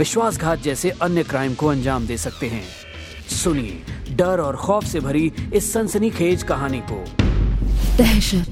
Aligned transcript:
विश्वासघात 0.00 0.58
जैसे 0.58 0.90
अन्य 0.90 1.22
क्राइम 1.22 1.54
को 1.54 1.66
अंजाम 1.66 2.06
दे 2.06 2.16
सकते 2.16 2.46
हैं। 2.46 2.62
सुनिए, 3.28 3.82
डर 4.16 4.40
और 4.40 4.56
खौफ 4.56 4.84
से 4.84 5.00
भरी 5.00 5.32
इस 5.54 5.72
सनसनीखेज 5.72 6.42
कहानी 6.42 6.78
को। 6.78 7.04
दहशत। 7.96 8.46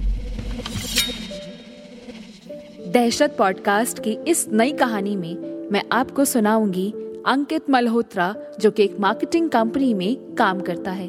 दहशत 2.87 3.35
पॉडकास्ट 3.39 3.99
की 3.99 4.19
इस 4.29 4.49
नई 4.53 4.73
कहानी 4.73 5.17
में 5.17 5.69
मैं 5.73 5.83
आपको 5.93 6.25
सुनाऊँगी 6.25 6.95
अंकित 7.27 7.71
मल्होत्रा, 7.71 8.35
जो 8.61 8.71
कि 8.71 8.83
एक 8.83 9.01
मार्केटिंग 9.01 9.51
कंपनी 9.51 9.95
में 9.95 10.17
काम 10.17 10.61
करता 10.61 10.91
है। 10.91 11.09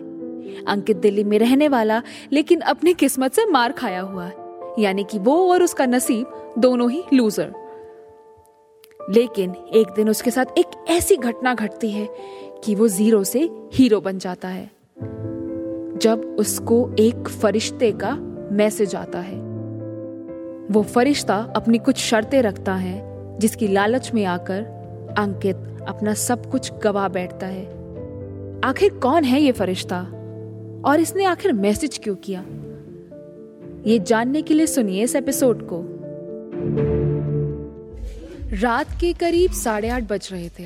अंकित 0.65 0.97
दिल्ली 0.97 1.23
में 1.23 1.39
रहने 1.39 1.67
वाला, 1.67 2.01
लेकिन 2.31 2.59
अपनी 2.59 2.93
किस्मत 2.93 3.33
से 3.33 3.45
मार 3.45 3.71
खाया 3.71 4.01
हुआ। 4.01 4.25
है 4.25 4.33
यानी 4.79 5.03
कि 5.03 5.19
वो 5.19 5.51
और 5.51 5.63
उसका 5.63 5.85
नसीब 5.85 6.53
दोनों 6.59 6.91
ही 6.91 7.03
लूजर। 7.13 7.68
लेकिन 9.09 9.55
एक 9.73 9.87
दिन 9.95 10.09
उसके 10.09 10.31
साथ 10.31 10.45
एक 10.57 10.85
ऐसी 10.89 11.17
घटना 11.17 11.53
घटती 11.53 11.91
है 11.91 12.09
कि 12.63 12.75
वो 12.75 12.87
ज़ीरो 12.87 13.23
से 13.23 13.49
हीरो 13.73 14.01
बन 14.01 14.17
जाता 14.17 14.47
है, 14.47 14.71
जब 15.97 16.35
उसको 16.39 16.95
एक 16.99 17.29
फरिश्ते 17.29 17.91
का 17.91 18.15
मैसेज 18.51 18.95
आता 18.95 19.19
है। 19.19 19.37
वो 20.71 20.83
फरिश्ता 20.83 21.53
अपनी 21.55 21.77
कुछ 21.77 21.97
शर्तें 21.97 22.41
रखता 22.41 22.75
है, 22.75 23.01
जिसकी 23.39 23.67
लालच 23.67 24.13
में 24.13 24.25
आकर 24.25 24.61
अंकित 25.17 25.55
अपना 25.87 26.13
सब 26.13 26.51
कुछ 26.51 26.71
गवा 26.73 27.07
बैठता 27.07 27.47
है। 27.47 27.65
आखिर 28.63 28.93
कौन 28.93 29.23
है 29.23 29.41
ये 29.41 29.51
फरिश्ता? 29.51 30.01
और 30.85 30.99
इसने 30.99 31.25
आखिर 31.25 31.53
मैसेज 31.53 31.99
क्यों 32.03 32.15
किया? 32.15 32.45
ये 33.85 33.99
जानने 33.99 34.41
के 34.41 34.53
लिए 34.53 34.65
सुनिए 34.65 35.03
इस 35.03 35.15
एपिसोड 35.15 35.67
को। 35.73 37.08
रात 38.51 38.91
के 38.99 39.11
करीब 39.13 39.51
साढ़े 39.53 39.89
आठ 39.89 40.03
बज 40.03 40.27
रहे 40.31 40.49
थे। 40.49 40.65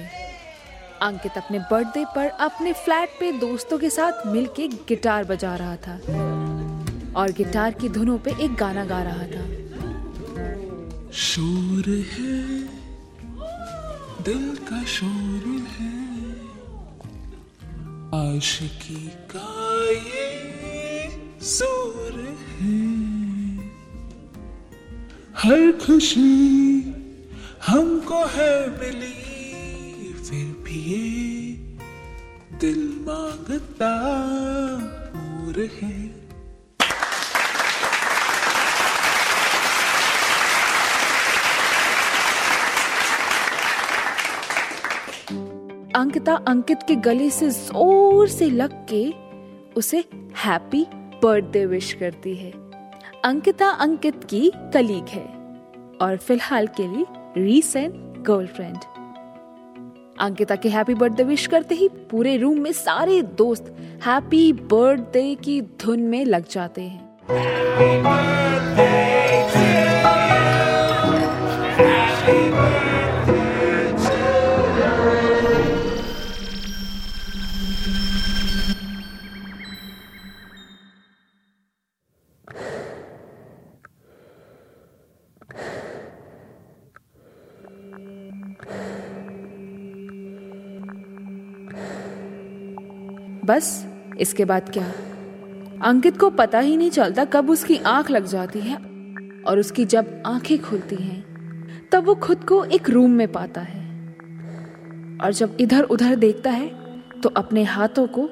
अंकित 1.01 1.37
अपने 1.37 1.59
बर्थडे 1.71 2.03
पर 2.15 2.27
अपने 2.41 2.73
फ्लैट 2.73 3.09
पे 3.19 3.31
दोस्तों 3.31 3.77
के 3.79 3.89
साथ 3.89 4.25
मिलके 4.27 4.67
गिटार 4.89 5.23
बजा 5.23 5.55
रहा 5.55 5.75
था 5.77 5.95
और 7.15 7.31
गिटार 7.37 7.73
की 7.73 7.89
धुनों 7.89 8.17
पे 8.17 8.31
एक 8.45 8.53
गाना 8.53 8.85
गा 8.85 9.01
रहा 9.03 9.25
था। 9.25 9.43
शोर 11.13 11.89
है, 12.11 12.39
दिल 14.23 14.55
का 14.69 14.83
शोर 14.85 15.43
है, 15.71 15.91
आशिकी 18.15 19.07
का 19.29 19.49
ये 19.91 21.09
ज़ोर 21.49 22.19
है। 22.53 22.81
हर 25.35 25.71
खुशी 25.85 26.92
हमको 27.67 28.25
है 28.25 28.69
मिली 28.69 29.11
फिर 30.23 30.45
भी 30.63 30.79
ये 30.83 32.57
दिल 32.59 32.81
माँगता 33.05 33.91
मोर 35.15 35.59
है। 35.73 35.91
अंकिता 45.95 46.33
अंकित 46.47 46.83
के 46.87 46.95
गले 46.95 47.29
से 47.29 47.49
ज़ोर 47.49 48.27
से 48.27 48.49
लग 48.49 48.73
के 48.91 49.03
उसे 49.79 50.03
हैप्पी 50.45 50.85
बर्थडे 51.23 51.65
विश 51.65 51.93
करती 51.93 52.35
है। 52.35 52.51
अंकिता 53.25 53.69
अंकित 53.81 54.23
की 54.23 54.51
कलीग 54.73 55.07
है 55.09 55.25
और 56.01 56.17
फ़िलहाल 56.17 56.67
के 56.67 56.87
लिए 56.87 57.05
रीसेंट 57.37 57.93
गर्लफ्रेंड 58.23 58.77
अंकिता 60.19 60.55
के 60.55 60.69
हैप्पी 60.69 60.93
बर्थडे 60.93 61.23
विश 61.23 61.47
करते 61.47 61.75
ही 61.75 61.87
पूरे 62.11 62.37
रूम 62.37 62.59
में 62.59 62.71
सारे 62.71 63.21
दोस्त 63.21 63.73
हैप्पी 64.05 64.53
बर्थडे 64.53 65.35
की 65.35 65.61
धुन 65.61 65.99
में 65.99 66.25
लग 66.25 66.47
जाते 66.49 66.81
हैं। 66.81 67.17
बस, 93.45 93.85
इसके 94.19 94.45
बाद 94.45 94.69
क्या? 94.69 94.91
अंकित 95.81 96.17
को 96.17 96.29
पता 96.29 96.59
ही 96.59 96.75
नहीं 96.77 96.89
चलता 96.89 97.25
कब 97.25 97.49
उसकी 97.49 97.77
आँख 97.77 98.11
लग 98.11 98.25
जाती 98.25 98.59
है 98.59 98.75
और 99.47 99.59
उसकी 99.59 99.85
जब 99.85 100.21
आँखें 100.25 100.61
खुलती 100.61 100.95
हैं, 100.95 101.89
तब 101.91 102.05
वो 102.05 102.15
खुद 102.15 102.43
को 102.43 102.63
एक 102.65 102.89
रूम 102.89 103.11
में 103.11 103.31
पाता 103.31 103.61
है। 103.61 103.81
और 105.23 105.33
जब 105.33 105.57
इधर 105.59 105.83
उधर 105.83 106.15
देखता 106.15 106.51
है 106.51 106.67
तो 107.21 107.29
अपने 107.29 107.63
हाथों 107.63 108.07
को 108.07 108.29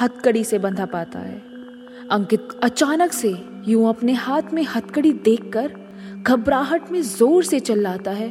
हथकड़ी 0.00 0.44
से 0.44 0.58
बंधा 0.58 0.86
पाता 0.86 1.18
है। 1.18 1.36
अंकित 2.10 2.48
अचानक 2.62 3.12
से 3.12 3.34
यूँ 3.68 3.88
अपने 3.88 4.12
हाथ 4.14 4.52
में 4.52 4.64
हथकड़ी 4.66 5.12
देखकर 5.24 5.72
घबराहट 6.22 6.90
में 6.92 7.00
ज़ोर 7.02 7.44
से 7.44 7.60
चिल्लाता 7.60 8.10
है। 8.10 8.30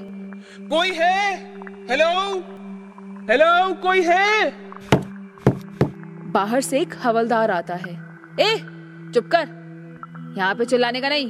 कोई 0.62 0.92
है? 0.92 1.36
हेलो 1.90 2.12
हेलो 3.30 3.74
कोई 3.82 4.02
है? 4.02 4.63
बाहर 6.34 6.62
से 6.62 6.80
एक 6.80 6.96
हवलदार 7.04 7.52
आता 7.52 7.76
है। 7.76 7.94
ए 8.40 8.58
चुप 9.14 9.26
कर। 9.26 10.34
यहाँ 10.38 10.56
पे 10.56 10.66
चिल्लाने 10.66 11.02
का 11.02 11.10
नहीं। 11.10 11.30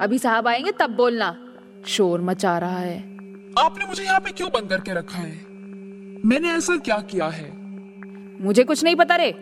अभी 0.00 0.18
साहब 0.18 0.48
आएँगे 0.48 0.72
तब 0.72 0.90
बोलना। 0.90 1.36
शोर 1.86 2.20
मचा 2.20 2.58
रहा 2.58 2.78
है। 2.78 2.98
आपने 3.58 3.86
मुझे 3.86 4.04
यहाँ 4.04 4.20
पे 4.20 4.30
क्यों 4.30 4.48
बंद 4.48 4.68
करके 4.68 4.94
रखा 4.94 5.18
है? 5.18 5.40
मैंने 6.24 6.48
ऐसा 6.48 6.76
क्या 6.76 6.98
किया 6.98 7.26
है? 7.26 7.50
मुझे 8.40 8.64
कुछ 8.64 8.84
नहीं 8.84 8.96
पता 8.96 9.16
रे। 9.16 9.34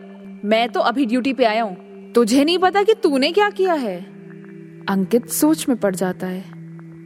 मैं 0.45 0.69
तो 0.69 0.81
अभी 0.81 1.07
ड्यूटी 1.07 1.33
पे 1.33 1.45
आया 1.45 1.63
हूँ। 1.63 2.13
तुझे 2.13 2.45
नहीं 2.45 2.59
पता 2.59 2.83
कि 2.83 2.95
तूने 2.95 3.33
क्या 3.33 3.51
किया 3.51 3.73
है? 3.73 4.01
अंकित 4.89 5.29
सोच 5.29 5.69
में 5.69 5.79
पड़ 5.79 5.95
जाता 5.95 6.27
है 6.27 6.45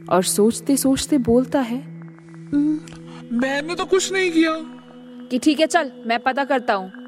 और 0.09 0.23
सोचते 0.23 0.77
सोचते 0.77 1.17
बोलता 1.17 1.59
है 1.59 1.77
मैंने 3.33 3.75
तो 3.75 3.85
कुछ 3.85 4.13
नहीं 4.13 4.31
किया। 4.31 4.51
कि 5.27 5.39
ठीक 5.39 5.59
है 5.59 5.67
चल 5.67 5.91
मैं 6.05 6.19
पता 6.19 6.43
करता 6.43 6.73
हूँ। 6.73 7.02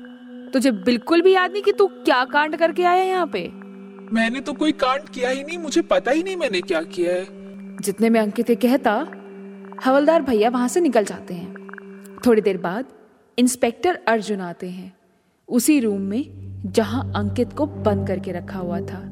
तुझे 0.55 0.71
बिल्कुल 0.71 1.21
भी 1.21 1.33
याद 1.33 1.51
नहीं 1.51 1.61
कि 1.63 1.71
तू 1.71 1.87
क्या 1.87 2.25
कांड 2.25 2.55
करके 2.55 2.83
आया 2.83 3.03
यहाँ 3.03 3.27
पे? 3.27 3.39
मैंने 4.13 4.39
तो 4.39 4.53
कोई 4.53 4.71
कांड 4.71 5.09
किया 5.09 5.29
ही 5.29 5.43
नहीं 5.43 5.57
मुझे 5.57 5.81
पता 5.81 6.11
ही 6.11 6.23
नहीं 6.23 6.35
मैंने 6.35 6.61
क्या 6.61 6.81
किया 6.81 7.13
है। 7.13 7.25
जितने 7.81 8.09
में 8.09 8.19
अंकित 8.19 8.49
ये 8.49 8.55
कहता 8.55 8.93
हवलदार 9.85 10.21
भैया 10.21 10.49
वहाँ 10.49 10.67
से 10.67 10.81
निकल 10.81 11.05
जाते 11.05 11.33
हैं। 11.33 12.19
थोड़ी 12.25 12.41
देर 12.41 12.57
बाद 12.57 12.85
इंस्पेक्टर 13.37 13.99
अर्जुन 14.07 14.41
आते 14.41 14.69
हैं 14.69 14.93
उसी 15.49 15.79
रूम 15.79 16.01
में 16.01 16.23
जहाँ 16.65 17.11
अंकित 17.15 17.53
को 17.53 17.65
बंद 17.65 18.07
करके 18.07 18.31
रखा 18.31 18.59
हुआ 18.59 18.79
था। 18.79 19.03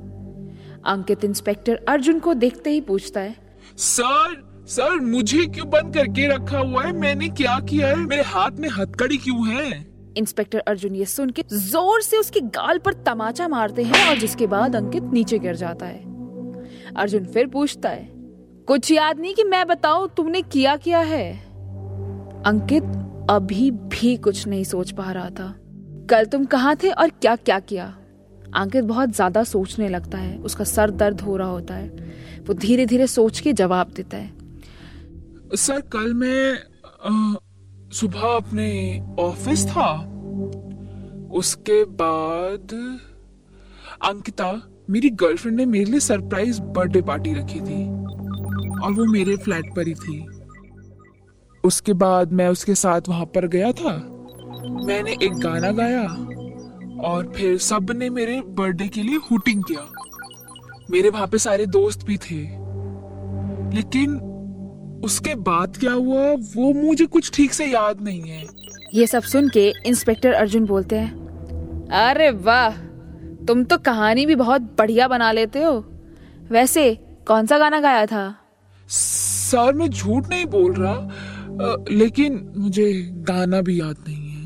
अंकित 0.85 1.23
इंस्पेक्टर 1.23 1.85
अर्जुन 1.89 2.19
को 2.19 2.33
देखते 2.33 2.69
ही 2.69 2.81
पूछता 2.81 3.19
है 3.19 3.35
सर 3.77 4.65
सर 4.69 4.99
मुझे 5.01 5.45
क्यों 5.45 5.69
बंद 5.69 5.93
करके 5.93 6.35
रखा 6.35 6.59
हुआ 6.59 6.83
है? 6.83 6.93
मैंने 6.93 7.27
क्या 7.27 7.59
किया 7.59 7.87
है? 7.87 7.95
मेरे 7.95 8.23
हाथ 8.23 8.51
में 8.51 8.69
हथकड़ी 8.69 9.17
क्यों 9.17 9.47
है? 9.47 9.92
इंस्पेक्टर 10.17 10.59
अर्जुन 10.59 10.95
ये 10.95 11.05
सुन 11.05 11.29
के 11.29 11.43
ज़ोर 11.53 12.01
से 12.01 12.17
उसके 12.17 12.39
गाल 12.51 12.77
पर 12.77 12.93
तमाचा 13.05 13.47
मारते 13.47 13.83
हैं 13.83 14.09
और 14.09 14.17
जिसके 14.17 14.47
बाद 14.47 14.75
अंकित 14.75 15.03
नीचे 15.03 15.39
गिर 15.39 15.55
जाता 15.55 15.85
है। 15.85 16.01
अर्जुन 16.95 17.25
फिर 17.25 17.47
पूछता 17.47 17.89
है 17.89 18.07
कुछ 18.67 18.91
याद 18.91 19.19
नहीं 19.19 19.33
कि 19.35 19.43
मैं 19.43 19.65
बताऊँ 19.67 20.09
तुमने 20.17 20.41
किया 20.41 20.75
क्या 20.77 20.99
है? 20.99 21.31
अंकित 22.45 22.83
अभी 23.29 23.69
भी 23.71 24.15
कुछ 24.17 24.47
नहीं 24.47 24.63
सोच 24.63 24.91
पा 24.91 25.11
रहा 25.11 25.29
था। 25.29 25.53
कल 26.09 26.25
तुम 26.25 26.45
कहाँ 26.45 26.75
थे 26.75 26.91
और 26.91 27.09
क्या 27.11 27.35
क्या? 27.35 27.59
किया 27.59 27.85
अंकित 28.55 28.83
बहुत 28.83 29.09
ज़्यादा 29.09 29.43
सोचने 29.43 29.89
लगता 29.89 30.17
है। 30.17 30.37
उसका 30.37 30.63
सर 30.63 30.91
दर्द 30.91 31.21
हो 31.21 31.37
रहा 31.37 31.47
होता 31.47 31.73
है। 31.73 31.87
वो 32.47 32.53
धीरे 32.53 32.85
धीरे 32.85 33.07
सोच 33.07 33.39
के 33.39 33.53
जवाब 33.53 33.91
देता 33.95 34.17
है 34.17 35.55
सर 35.55 35.81
कल 35.93 36.13
मैं 36.13 36.53
अ, 36.53 37.39
सुबह 37.93 38.35
अपने 38.35 39.01
ऑफ़िस 39.19 39.67
था। 39.67 39.99
उसके 41.31 41.85
बाद 41.85 42.99
अंकिता, 44.09 44.61
मेरी 44.89 45.09
गर्लफ्रेंड 45.09 45.57
ने 45.57 45.65
मेरे 45.65 45.85
लिए 45.85 45.99
सरप्राइज़ 45.99 46.61
बर्थडे 46.61 47.01
पार्टी 47.01 47.33
रखी 47.33 47.59
थी 47.59 47.89
और 48.79 48.91
वो 48.91 49.05
मेरे 49.05 49.35
फ्लैट 49.35 49.75
पर 49.75 49.87
ही 49.87 49.93
थी। 49.93 50.25
उसके 51.63 51.93
बाद 51.93 52.31
मैं 52.31 52.49
उसके 52.49 52.75
साथ 52.75 53.01
वहाँ 53.09 53.25
पर 53.25 53.47
गया 53.47 53.71
था। 53.71 53.97
मैंने 54.85 55.11
एक 55.11 55.33
गाना 55.33 55.71
गाया 55.71 56.03
और 57.09 57.33
फिर 57.35 57.57
सबने 57.57 58.09
मेरे 58.09 58.41
बर्थडे 58.41 58.87
के 58.87 59.03
लिए 59.03 59.15
हुटिंग 59.15 59.63
किया। 59.63 59.91
मेरे 60.91 61.09
वहाँ 61.09 61.27
पे 61.27 61.37
सारे 61.37 61.65
दोस्त 61.65 62.05
भी 62.05 62.17
थे। 62.17 62.63
लेकिन 63.75 64.32
उसके 65.03 65.35
बाद 65.35 65.77
क्या 65.77 65.91
हुआ? 65.91 66.31
वो 66.31 66.71
मुझे 66.73 67.05
कुछ 67.05 67.31
ठीक 67.33 67.53
से 67.53 67.65
याद 67.65 68.01
नहीं 68.01 68.21
है। 68.21 68.45
ये 68.93 69.07
सब 69.07 69.23
सुन 69.23 69.49
के 69.49 69.71
इंस्पेक्टर 69.85 70.33
अर्जुन 70.33 70.65
बोलते 70.65 70.95
हैं 70.95 71.87
अरे 72.03 72.29
वाह 72.31 72.77
तुम 73.45 73.63
तो 73.63 73.77
कहानी 73.77 74.25
भी 74.25 74.35
बहुत 74.35 74.61
बढ़िया 74.77 75.07
बना 75.07 75.31
लेते 75.31 75.61
हो। 75.63 75.73
वैसे 76.51 76.93
कौन 77.27 77.45
सा 77.45 77.57
गाना 77.57 77.79
गाया 77.79 78.05
था? 78.05 78.23
सर 78.89 79.73
मैं 79.73 79.87
झूठ 79.87 80.29
नहीं 80.29 80.45
बोल 80.45 80.73
रहा 80.73 80.93
अ, 80.93 81.83
लेकिन 81.91 82.53
मुझे 82.57 82.91
गाना 83.27 83.61
भी 83.61 83.79
याद 83.79 83.95
नहीं 84.07 84.29
है। 84.29 84.45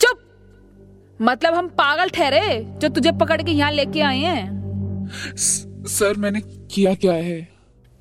चुप! 0.00 0.18
मतलब 1.22 1.54
हम 1.54 1.68
पागल 1.68 2.08
ठहरे 2.08 2.60
जो 2.82 2.88
तुझे 2.88 3.12
पकड़ 3.12 3.42
के 3.42 3.52
यहाँ 3.52 3.70
लेके 3.72 4.00
आए 4.00 4.18
हैं? 4.18 5.34
सर 5.36 6.16
मैंने 6.18 6.40
किया 6.40 6.94
क्या 6.94 7.12
है? 7.12 7.48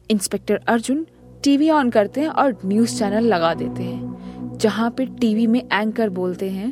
इंस्पेक्टर 0.09 0.59
अर्जुन 0.67 1.05
टीवी 1.43 1.69
ऑन 1.69 1.89
करते 1.89 2.21
हैं 2.21 2.27
और 2.27 2.59
न्यूज़ 2.65 2.97
चैनल 2.99 3.25
लगा 3.25 3.53
देते 3.53 3.83
हैं, 3.83 4.57
जहाँ 4.57 4.89
पे 4.91 5.05
टीवी 5.05 5.47
में 5.47 5.61
एंकर 5.63 6.09
बोलते 6.09 6.49
हैं। 6.49 6.71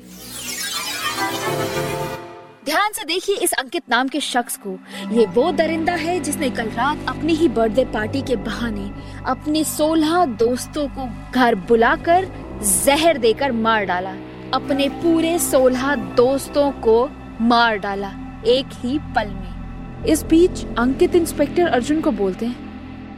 ध्यान 2.65 2.91
से 2.91 3.03
देखिए 3.03 3.35
इस 3.35 3.53
अंकित 3.53 3.83
नाम 3.89 4.07
के 4.07 4.19
शख्स 4.19 4.57
को। 4.57 4.77
ये 5.11 5.25
वो 5.25 5.51
दरिंदा 5.51 5.93
है 5.95 6.19
जिसने 6.19 6.49
कल 6.49 6.69
रात 6.69 7.05
अपनी 7.09 7.33
ही 7.33 7.47
बर्थडे 7.49 7.85
पार्टी 7.85 8.21
के 8.21 8.35
बहाने 8.37 8.89
अपने 9.27 9.63
सोलह 9.63 10.25
दोस्तों 10.39 10.87
को 10.89 11.09
घर 11.31 11.55
बुलाकर 11.67 12.27
जहर 12.63 13.17
देकर 13.17 13.51
मार 13.51 13.85
डाला। 13.85 14.15
अपने 14.53 14.89
पूरे 14.95 15.37
सोलह 15.39 15.95
दोस्तों 16.15 16.71
को 16.81 17.09
मार 17.41 17.77
डाला, 17.77 18.11
एक 18.47 18.67
ही 18.75 18.97
पल 19.15 19.27
में। 19.27 20.05
इस 20.05 20.23
बीच 20.23 20.65
अंकित 20.79 21.15
इंस्पेक्टर 21.15 21.67
अर्जुन 21.67 22.01
को 22.01 22.11
बोलते 22.13 22.45
हैं 22.45 22.70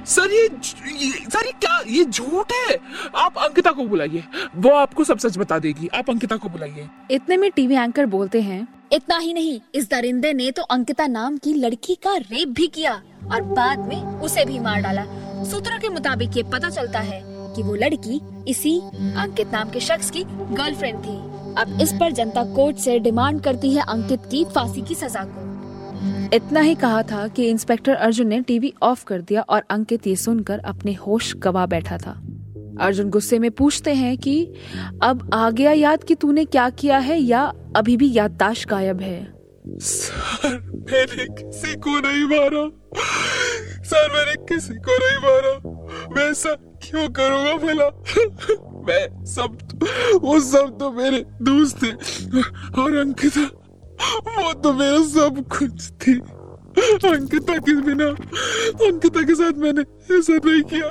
सर 0.05 0.31
ये, 0.31 0.47
सर 1.29 1.45
ये 1.45 1.51
क्या 1.51 1.79
ये 1.87 2.03
झूठ 2.05 2.51
है? 2.53 2.77
आप 3.15 3.37
अंकिता 3.37 3.71
को 3.71 3.83
बुलाइए। 3.85 4.23
वो 4.55 4.71
आपको 4.71 5.03
सब 5.03 5.17
सच 5.17 5.37
बता 5.37 5.59
देगी। 5.59 5.87
आप 5.95 6.09
अंकिता 6.09 6.35
को 6.35 6.49
बुलाइए। 6.49 6.87
इतने 7.11 7.37
में 7.37 7.49
टीवी 7.51 7.75
एंकर 7.75 8.05
बोलते 8.05 8.41
हैं 8.41 8.67
इतना 8.93 9.17
ही 9.17 9.33
नहीं 9.33 9.59
इस 9.75 9.89
दरिंदे 9.89 10.33
ने 10.33 10.49
तो 10.51 10.63
अंकिता 10.63 11.07
नाम 11.07 11.37
की 11.37 11.53
लड़की 11.53 11.95
का 11.95 12.15
रेप 12.15 12.47
भी 12.47 12.67
किया 12.67 13.01
और 13.31 13.41
बाद 13.43 13.79
में 13.79 14.01
उसे 14.19 14.45
भी 14.45 14.59
मार 14.59 14.81
डाला। 14.81 15.05
सूत्रों 15.43 15.79
के 15.79 15.89
मुताबिक 15.89 16.37
ये 16.37 16.43
पता 16.43 16.69
चलता 16.69 16.99
है 16.99 17.21
कि 17.25 17.63
वो 17.63 17.75
लड़की 17.75 18.21
इसी 18.47 18.79
अंकित 19.17 19.53
नाम 19.53 19.69
के 19.69 19.79
शख्स 19.79 20.11
की 20.11 20.23
गर्लफ्रेंड 20.23 20.99
थी। 20.99 21.17
अब 21.61 21.77
इस 21.81 21.93
पर 21.93 22.11
जनता 22.11 22.43
कोर्ट 22.55 22.77
से 22.77 22.99
डिमांड 22.99 23.41
करती 23.41 23.73
है 23.73 23.83
अंकित 23.83 24.25
की 24.31 24.43
फांसी 24.45 24.81
की 24.81 24.95
सजा 24.95 25.23
को। 25.23 25.52
इतना 26.33 26.59
ही 26.59 26.75
कहा 26.75 27.03
था 27.03 27.27
कि 27.27 27.49
इंस्पेक्टर 27.49 27.93
अर्जुन 27.93 28.27
ने 28.27 28.41
टीवी 28.41 28.73
ऑफ़ 28.83 29.05
कर 29.05 29.21
दिया 29.21 29.41
और 29.41 29.63
अंकित 29.69 30.07
ये 30.07 30.15
सुनकर 30.15 30.59
अपने 30.59 30.93
होश 30.93 31.35
गवा 31.35 31.65
बैठा 31.65 31.97
था। 31.97 32.21
अर्जुन 32.79 33.09
गुस्से 33.09 33.39
में 33.39 33.51
पूछते 33.51 33.93
हैं 33.93 34.17
कि, 34.17 34.53
अब 35.03 35.29
आ 35.33 35.49
गया 35.49 35.71
याद 35.71 36.03
कि 36.03 36.15
तूने 36.15 36.45
क्या 36.45 36.69
किया 36.69 36.97
है 36.97 37.19
या 37.19 37.53
अभी 37.75 37.97
भी 37.97 38.13
याददाश्त 38.13 38.69
गायब 38.69 39.01
है? 39.01 39.33
सर, 39.67 40.59
मैंने 40.91 41.25
किसी 41.25 41.75
को 41.75 41.99
नहीं 41.99 42.23
मारा। 42.23 42.69
सर, 43.83 44.13
मैंने 44.13 44.45
किसी 44.45 44.73
को 44.73 44.91
नहीं 44.91 45.17
मारा। 45.17 45.83
मैं 46.15 46.31
ऐसा 46.31 46.53
क्यों 46.53 47.09
करूँगा 47.09 47.57
भला? 47.57 47.85
मैं 48.87 49.25
सब, 49.25 49.57
वो 50.21 50.39
सब 50.39 50.77
तो 50.79 50.91
मेरे 50.91 51.25
दोस्त 51.41 51.83
थे 51.83 51.91
और 52.81 52.97
अंकिता 52.97 53.62
वो 54.27 54.53
तो 54.53 54.73
मेरा 54.73 55.01
सब 55.03 55.43
कुछ 55.49 55.89
थी। 56.01 56.13
अंकिता 57.09 57.57
के 57.57 57.73
बिना 57.81 58.07
अंकिता 58.87 59.21
के 59.21 59.35
साथ 59.35 59.57
मैंने 59.57 59.81
ऐसा 60.17 60.33
नहीं 60.35 60.61
किया। 60.63 60.87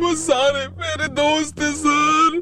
वो 0.00 0.14
सारे 0.14 0.66
मेरे 0.68 1.08
दोस्त 1.08 1.60
थे 1.60 1.72
सर। 1.72 2.40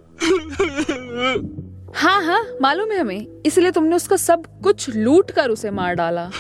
हाँ 1.94 2.22
हाँ 2.24 2.42
मालूम 2.62 2.90
है 2.90 2.98
हमें। 2.98 3.26
इसलिए 3.46 3.70
तुमने 3.70 3.96
उसका 3.96 4.16
सब 4.16 4.42
कुछ 4.62 4.88
लूट 4.96 5.30
कर 5.30 5.50
उसे 5.50 5.70
मार 5.70 5.94
डाला। 5.94 6.30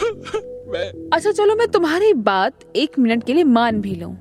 मैं 0.68 1.10
अच्छा 1.12 1.30
चलो 1.30 1.56
मैं 1.56 1.68
तुम्हारी 1.68 2.12
बात 2.12 2.54
एक 2.76 2.98
मिनट 2.98 3.24
के 3.24 3.34
लिए 3.34 3.44
मान 3.44 3.80
भी 3.80 3.94
लूँ। 3.94 4.14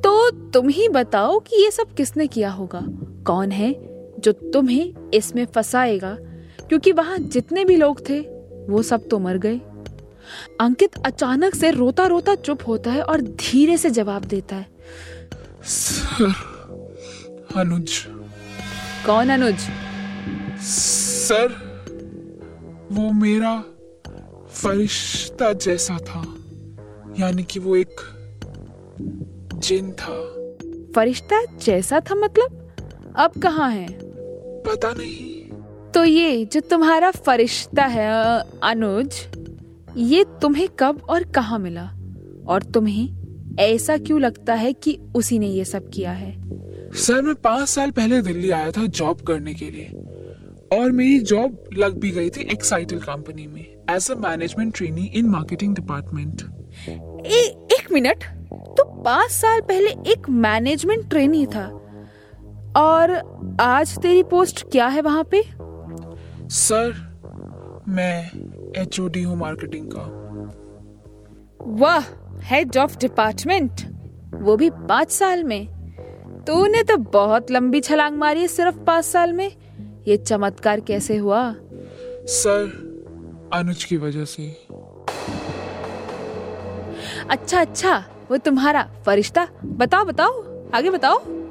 तो 0.00 0.30
तुम 0.50 0.68
ही 0.68 0.88
बताओ 0.88 1.38
कि 1.38 1.62
ये 1.64 1.70
सब 1.70 1.94
किसने 1.94 2.26
किया 2.26 2.50
होगा? 2.50 2.80
कौन 3.26 3.50
है 3.50 3.72
जो 4.20 4.32
तुम्हें 4.32 5.10
इसमें 5.14 5.46
फंसाएगा? 5.46 6.16
क्योंकि 6.68 6.92
वहाँ 6.92 7.18
जितने 7.18 7.64
भी 7.64 7.76
लोग 7.76 8.08
थे 8.08 8.20
वो 8.68 8.82
सब 8.82 9.08
तो 9.08 9.18
मर 9.18 9.38
गए। 9.38 9.60
अंकित 10.60 10.90
अचानक 11.06 11.54
से 11.54 11.70
रोता 11.70 12.06
रोता 12.06 12.34
चुप 12.34 12.58
होता 12.66 12.90
है 12.90 13.02
और 13.02 13.20
धीरे 13.20 13.78
से 13.78 13.90
जवाब 13.90 14.24
देता 14.24 14.56
है। 14.56 14.66
सर 15.64 16.34
अनुज। 17.56 18.06
कौन 19.06 19.28
अनुज? 19.28 19.58
सर 20.60 21.72
वो 22.92 23.12
मेरा 23.12 23.64
फरिश्ता 24.52 25.52
जैसा 25.52 25.96
था। 25.96 26.24
यानी 27.20 27.42
कि 27.42 27.58
वो 27.58 27.76
एक 27.76 27.96
जिन 29.54 29.92
था। 29.92 30.14
फरिश्ता 30.92 31.44
जैसा 31.44 32.00
था 32.00 32.14
मतलब? 32.14 32.74
अब 33.16 33.32
कहाँ 33.42 33.70
है? 33.70 33.88
पता 34.62 34.92
नहीं। 34.92 35.31
तो 35.94 36.04
ये 36.04 36.44
जो 36.44 36.60
तुम्हारा 36.60 37.10
फरिश्ता 37.10 37.84
है 37.84 38.08
अनुज 38.62 39.14
ये 39.96 40.24
तुम्हें 40.42 40.68
कब 40.78 41.00
और 41.08 41.24
कहाँ 41.30 41.58
मिला? 41.58 41.82
और 42.46 42.62
तुम्हें 42.74 43.56
ऐसा 43.60 43.96
क्यों 43.96 44.20
लगता 44.20 44.54
है 44.54 44.72
कि 44.72 44.98
उसी 45.14 45.38
ने 45.38 45.46
ये 45.46 45.64
सब 45.64 45.88
किया 45.90 46.12
है? 46.12 46.32
सर 46.96 47.22
मैं 47.22 47.34
पाँच 47.34 47.68
साल 47.68 47.90
पहले 47.90 48.20
दिल्ली 48.22 48.50
आया 48.50 48.70
था 48.70 48.86
जॉब 48.86 49.20
करने 49.20 49.54
के 49.54 49.70
लिए। 49.70 50.78
और 50.78 50.90
मेरी 50.92 51.18
जॉब 51.18 51.64
लग 51.78 51.98
भी 52.00 52.10
गई 52.10 52.30
थी 52.30 52.48
एक्साइटल 52.52 52.98
कंपनी 52.98 53.46
में 53.46 53.62
as 53.96 54.10
a 54.10 54.14
management 54.20 54.74
trainee 54.76 55.04
in 55.14 55.28
marketing 55.28 55.74
department 55.74 56.42
एक 57.72 57.92
मिनट 57.92 58.24
तो 58.76 58.84
पाँच 59.02 59.30
साल 59.30 59.60
पहले 59.60 59.90
एक 60.12 60.28
मैनेजमेंट 60.30 61.08
ट्रेनी 61.10 61.46
था। 61.46 61.66
और 62.76 63.10
आज 63.60 63.98
तेरी 63.98 64.22
पोस्ट 64.22 64.64
क्या 64.70 64.86
है 64.86 65.00
वहाँ 65.00 65.24
पे? 65.24 65.42
सर 66.52 66.92
मैं 67.88 68.24
एच 68.82 68.98
हूँ 69.00 69.36
मार्केटिंग 69.36 69.86
का। 69.92 70.02
वाह 71.80 72.04
हेड 72.40 72.76
ऑफ़ 72.76 72.98
डिपार्टमेंट 72.98 73.72
वो 74.34 74.56
भी 74.56 74.70
पाँच 74.70 75.10
साल 75.10 75.44
में। 75.44 75.66
तूने 76.46 76.82
तो 76.82 76.96
बहुत 76.96 77.50
लंबी 77.50 77.80
छलांग 77.80 78.16
मारी 78.16 78.40
है 78.40 78.48
सिर्फ़ 78.48 78.76
पाँच 78.76 79.04
साल 79.04 79.32
में। 79.32 79.50
ये 80.08 80.16
चमत्कार 80.16 80.80
कैसे 80.80 81.16
हुआ? 81.16 81.54
सर 82.28 83.50
अनुज 83.52 83.84
की 83.84 83.96
वजह 83.96 84.24
से। 84.24 84.48
अच्छा 87.30 87.60
अच्छा 87.60 88.04
वो 88.30 88.36
तुम्हारा 88.36 88.90
फरिश्ता। 89.06 89.48
बताओ 89.64 90.04
बताओ 90.04 90.42
आगे 90.74 90.90
बताओ। 90.90 91.41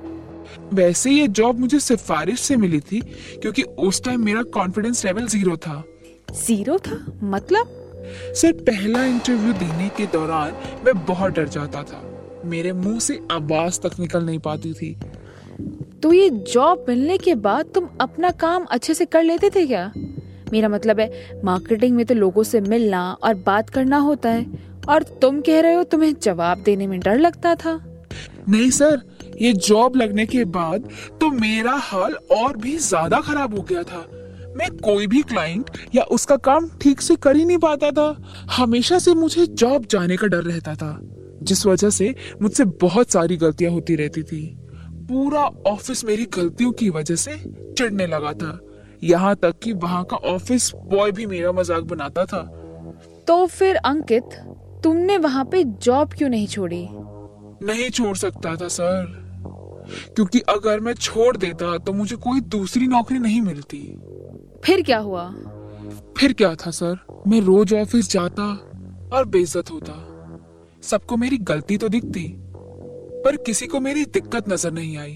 वैसे 0.74 1.12
ये 1.12 1.28
जॉब 1.28 1.60
मुझे 1.60 1.80
सिफारिश 1.80 2.40
से 2.40 2.56
मिली 2.56 2.80
थी 2.80 3.00
क्योंकि 3.42 3.62
उस 3.62 4.04
टाइम 4.04 4.26
मेरा 4.26 4.42
कॉन्फिडेंस 4.42 5.06
लेवल 5.06 5.28
ज़ीरो 5.28 5.58
था। 5.58 5.84
ज़ीरो 6.32 6.78
था? 6.78 7.20
मतलब? 7.24 7.78
सर 8.36 8.52
पहला 8.52 9.04
इंटरव्यू 9.06 9.54
देने 9.54 9.90
के 9.90 10.06
दौरान 10.06 10.54
मैं 10.86 11.06
बहुत 11.06 11.34
डर 11.34 11.48
जाता 11.48 11.84
था। 11.84 12.02
मेरे 12.46 12.72
मुँह 12.74 13.00
से 13.00 13.20
आवाज़ 13.32 13.80
तक 13.80 14.00
निकल 14.00 14.24
नहीं 14.24 14.40
पाती 14.40 14.74
थी। 14.74 14.96
तो 16.04 16.14
ये 16.14 16.30
जॉब 16.30 16.86
मिलने 16.90 17.18
के 17.18 17.36
बाद 17.36 17.66
तुम 17.66 17.88
अपना 18.02 18.30
काम 18.32 18.64
अच्छे 18.64 18.94
से 18.94 19.06
कर 19.06 19.24
लेते 19.24 19.50
थे 19.50 19.66
क्या? 19.68 19.92
मेरा 20.54 20.70
मतलब 20.70 21.00
है 21.00 21.42
मार्केटिंग 21.44 21.96
में 21.96 22.06
तो 22.06 22.14
लोगों 22.14 22.44
से 22.44 22.62
मिलना 22.62 23.12
और 23.24 23.34
बात 23.36 23.70
करना 23.70 23.98
होता 23.98 24.30
है 24.30 24.46
और 24.90 25.04
तुम 25.04 25.42
कह 25.42 25.60
रहे 25.60 25.74
हो 25.74 25.84
तुम्हें 25.84 26.14
जवाब 26.22 26.64
देने 26.64 26.88
में 26.88 27.00
डर 27.00 27.20
लगता 27.20 27.56
था। 27.56 27.80
नहीं 28.50 28.70
सर 28.70 29.02
ये 29.38 29.52
जॉब 29.54 29.96
लगने 29.96 30.26
के 30.26 30.44
बाद 30.48 30.90
तो 31.22 31.30
मेरा 31.32 31.74
हाल 31.82 32.14
और 32.32 32.58
भी 32.58 32.78
ज़्यादा 32.80 33.20
खराब 33.22 33.58
हो 33.58 33.62
गया 33.62 33.84
था। 33.84 34.06
मैं 34.58 34.70
कोई 34.78 35.08
भी 35.08 35.22
क्लाइंट 35.24 35.70
या 35.96 36.04
उसका 36.12 36.36
काम 36.40 36.70
ठीक 36.82 37.02
से 37.02 37.16
कर 37.16 37.36
ही 37.36 37.46
नहीं 37.46 37.58
पाता 37.58 37.92
था। 37.92 38.16
हमेशा 38.56 39.00
से 39.00 39.14
मुझे 39.14 39.46
जॉब 39.46 39.86
जाने 39.86 40.18
का 40.18 40.28
डर 40.28 40.44
रहता 40.44 40.76
था 40.76 40.98
जिस 41.44 41.66
वजह 41.66 41.90
से 41.90 42.14
मुझसे 42.42 42.66
बहुत 42.82 43.12
सारी 43.12 43.38
गलतियाँ 43.38 43.72
होती 43.72 43.96
रहती 43.96 44.24
थी। 44.24 44.46
पूरा 45.10 45.44
ऑफ़िस 45.68 46.04
मेरी 46.06 46.26
गलतियों 46.36 46.72
की 46.72 46.90
वजह 46.90 47.16
से 47.16 47.38
चिढ़ने 47.78 48.08
लगा 48.08 48.34
था। 48.34 48.60
यहाँ 49.04 49.36
तक 49.36 49.60
कि 49.60 49.74
वहाँ 49.74 50.04
का 50.04 50.18
ऑफ़िस 50.28 50.72
बॉय 50.86 51.12
भी 51.12 51.26
मेरा 51.26 51.52
मज़ाक 51.52 51.84
बनाता 51.84 52.26
था। 52.26 52.42
तो 53.28 53.46
फिर 53.48 53.76
अंकित 53.76 54.36
तुमने 54.84 55.18
वहाँ 55.18 55.46
पे 55.46 55.64
जॉब 55.64 56.14
क्यों 56.14 56.30
नहीं 56.30 56.48
छोड़ी? 56.48 56.88
नहीं 57.64 57.90
छोड़ 57.90 58.16
सकता 58.18 58.56
था 58.56 58.68
सर। 58.68 59.21
क्योंकि 60.16 60.40
अगर 60.50 60.80
मैं 60.80 60.94
छोड़ 60.94 61.36
देता 61.38 61.78
तो 61.78 61.94
मुझे 61.94 62.16
कोई 62.18 62.42
दूसरी 62.50 62.88
नौकरी 62.88 63.20
नहीं 63.20 63.42
मिलती। 63.42 63.80
फिर 64.66 64.82
क्या 64.82 64.98
हुआ? 65.00 65.28
फिर 66.18 66.34
क्या 66.34 66.54
था 66.56 66.72
सर? 66.72 66.98
मैं 67.28 67.42
रोज 67.42 67.74
ऑफ़िस 67.74 68.12
जाता 68.12 68.44
और 69.14 69.26
बेइज्जत 69.26 69.72
होता। 69.72 69.94
सबको 70.84 71.18
मेरी 71.18 71.38
गलती 71.38 71.78
तो 71.78 71.90
दिखती 71.90 72.26
पर 73.26 73.36
किसी 73.36 73.68
को 73.68 73.80
मेरी 73.80 74.06
दिक्कत 74.06 74.50
नज़र 74.50 74.72
नहीं 74.72 74.98
आई। 74.98 75.14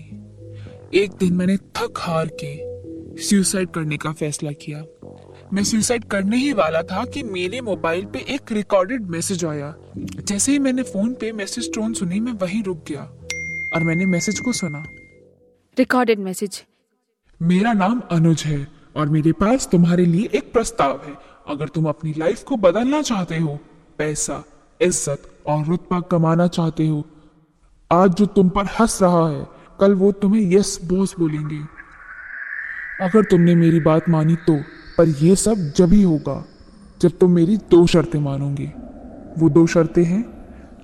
एक 0.93 1.11
दिन 1.19 1.33
मैंने 1.33 1.57
थक 1.57 1.99
हार 1.99 2.29
के 2.43 2.53
सुसाइड 3.21 3.69
करने 3.69 3.97
का 3.97 4.11
फैसला 4.11 4.51
किया। 4.61 4.83
मैं 5.53 5.63
सुसाइड 5.63 6.03
करने 6.03 6.37
ही 6.37 6.53
वाला 6.53 6.81
था 6.81 7.03
कि 7.05 7.23
मेरे 7.23 7.61
मोबाइल 7.61 8.05
पे 8.05 8.19
एक 8.29 8.51
रिकॉर्डेड 8.51 9.09
मैसेज 9.09 9.45
आया। 9.45 9.73
जैसे 9.97 10.51
ही 10.51 10.59
मैंने 10.59 10.83
फ़ोन 10.83 11.13
पे 11.13 11.31
मैसेज 11.31 11.73
टोन 11.73 11.93
सुनी 11.93 12.19
मैं 12.19 12.33
वहीं 12.33 12.63
रुक 12.63 12.83
गया। 12.87 13.09
और 13.75 13.83
मैंने 13.83 14.05
मैसेज 14.05 14.39
को 14.39 14.51
सुना। 14.53 14.83
रिकॉर्डेड 15.77 16.19
मैसेज 16.19 16.61
मेरा 17.41 17.73
नाम 17.73 18.01
अनुज 18.11 18.43
है 18.43 18.67
और 18.95 19.09
मेरे 19.09 19.31
पास 19.31 19.67
तुम्हारे 19.71 20.05
लिए 20.05 20.29
एक 20.35 20.51
प्रस्ताव 20.53 21.01
है। 21.05 21.13
अगर 21.47 21.67
तुम 21.67 21.85
अपनी 21.85 22.13
लाइफ 22.17 22.43
को 22.43 22.57
बदलना 22.57 23.01
चाहते 23.01 23.39
हो 23.39 23.57
पैसा 23.99 24.43
इज़्ज़त 24.81 25.27
और 25.47 25.65
रुतबा 25.65 25.99
कमाना 26.11 26.47
चाहते 26.49 26.87
हो 26.87 27.03
आज 27.91 28.13
जो 28.13 28.25
तुम 28.35 28.49
पर 28.49 28.65
हंस 28.79 29.01
रहा 29.01 29.27
है 29.29 29.45
कल 29.79 29.93
वो 29.95 30.11
तुम्हें 30.13 30.41
यस 30.51 30.79
बॉस 30.85 31.15
बोलेंगे। 31.19 31.59
अगर 33.01 33.23
तुमने 33.25 33.55
मेरी 33.55 33.79
बात 33.81 34.09
मानी 34.09 34.35
तो 34.47 34.57
पर 34.97 35.09
ये 35.21 35.35
सब 35.37 35.71
जब 35.77 35.93
ही 35.93 36.01
होगा 36.03 36.43
जब 37.01 37.17
तुम 37.19 37.31
मेरी 37.31 37.57
दो 37.71 37.85
शर्तें 37.87 38.19
मानोगे। 38.21 38.71
वो 39.37 39.49
दो 39.51 39.67
शर्तें 39.67 40.03
हैं 40.05 40.21